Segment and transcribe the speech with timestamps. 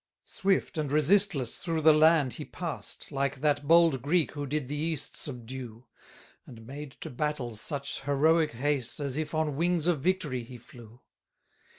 [0.23, 4.67] 13 Swift and resistless through the land he past, Like that bold Greek who did
[4.67, 5.85] the East subdue,
[6.47, 11.01] And made to battles such heroic haste, As if on wings of victory he flew.